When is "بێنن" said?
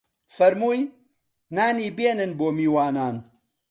1.97-2.31